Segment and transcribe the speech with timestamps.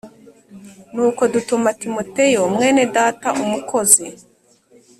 [0.93, 4.05] Nuko dutuma Timoteyo mwene Data umukozi